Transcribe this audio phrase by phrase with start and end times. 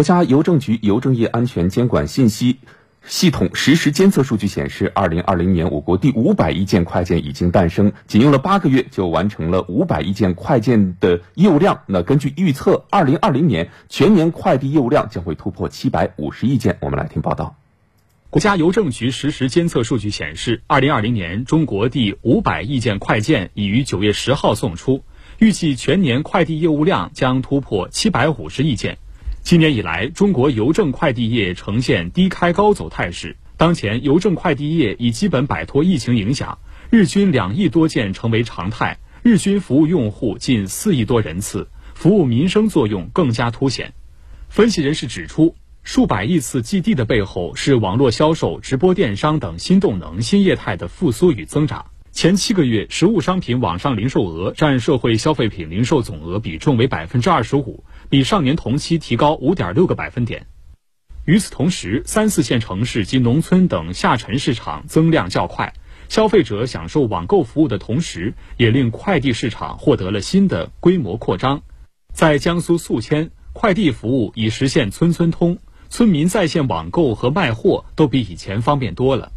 [0.00, 2.56] 国家邮政局邮政业安全监管信息
[3.04, 11.82] 系统实时监测数据显示，二零二零年我国第五百亿件快件已经诞生，仅用了八个月就完成了五百亿件快件的业务量。
[11.84, 16.78] 那根据预测，二零二零年全年快递业务量将会突破七百五十亿件。
[16.80, 17.56] 我们来听报道。
[18.30, 25.04] 国家邮政局实时监测数据显示，二零二零年中国第五百亿件快件已于九月十号送出，
[25.38, 28.96] 预计全年快递业务量将突破七百五十亿件。
[29.42, 33.36] 今年以来，中国邮政快递业呈现低开高走态势。
[33.56, 36.58] 当前，邮政快递业已基本摆脱疫情影响，
[36.90, 43.92] 日均两亿多件成为常态，日均服务用户近四亿多人次，服务民生作用更加凸显。
[44.48, 51.86] 分析人士指出，数百亿次寄递的背后是网络销售、直播电商等新动能、新业态的复苏与增长。
[52.12, 57.84] 前七个月，实物商品网上零售额占社会消费品零售总额比重为百分之二十五。
[58.08, 60.46] 比上年同期提高五点六个百分点。
[61.24, 65.72] 与此同时，三四线城市及农村等下沉市场增量较快，
[66.08, 71.62] 消费者享受网购服务的同时，也令快递市场获得了新的规模扩张。
[72.12, 75.58] 在江苏宿迁，快递服务已实现村村通，
[75.88, 79.30] 村民在线网购和卖货都比以前方便多了。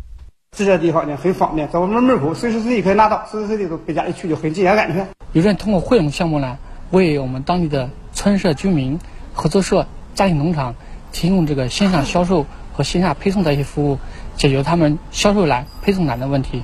[0.55, 5.07] 这些地方呢很方便，在我们门口随时随地可以拿到，随时随地都回家里去，就很节约安全。
[5.33, 6.57] 邮政通过汇农项目呢，
[6.91, 7.89] 为我们当地的。
[8.15, 8.99] 村社居民、
[9.33, 10.75] 合作社、家庭农场
[11.11, 13.97] 提供这个线上销售和线下配送的一些服务，
[14.37, 16.61] 解决他们销售难、配送难的问题。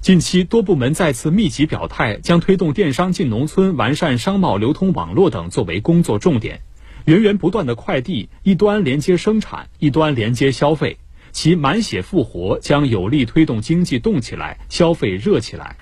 [0.00, 6.60] 近期，多部门再次密集表态，将推动电商进农村、完善商贸流通网络等作为工作重点。
[7.04, 10.98] 源源不断的快递，一端连接生产，一端连接消费，
[11.36, 15.76] 其满血复活将有力推动经济动起来、消费热起来。